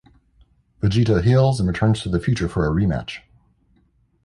Vegeta 0.81 1.23
heals 1.23 1.59
and 1.59 1.67
returns 1.69 2.01
to 2.01 2.09
the 2.09 2.19
future 2.19 2.49
for 2.49 2.65
a 2.65 2.71
rematch. 2.71 3.19